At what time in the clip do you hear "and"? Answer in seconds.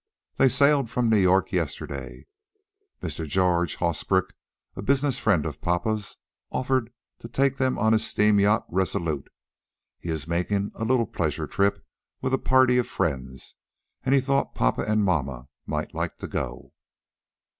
14.03-14.15, 14.87-15.03